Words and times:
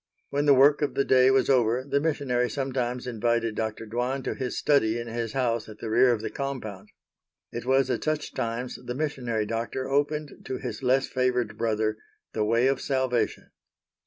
When 0.31 0.47
the 0.47 0.55
work 0.55 0.81
of 0.81 0.95
the 0.95 1.05
day 1.05 1.29
was 1.29 1.47
over 1.47 1.83
the 1.87 1.99
missionary 1.99 2.49
sometimes 2.49 3.05
invited 3.05 3.53
Dr. 3.53 3.85
Dwan 3.85 4.23
to 4.23 4.33
his 4.33 4.57
study 4.57 4.99
in 4.99 5.05
his 5.07 5.33
house 5.33 5.69
at 5.69 5.77
the 5.77 5.91
rear 5.91 6.11
of 6.11 6.21
the 6.21 6.31
compound. 6.31 6.89
It 7.51 7.67
was 7.67 7.87
at 7.91 8.03
such 8.03 8.33
times 8.33 8.79
the 8.83 8.95
missionary 8.95 9.45
doctor 9.45 9.87
opened 9.87 10.43
to 10.45 10.57
his 10.57 10.81
less 10.81 11.05
favored 11.07 11.55
brother 11.55 11.97
the 12.33 12.43
way 12.43 12.65
of 12.65 12.81
Salvation. 12.81 13.51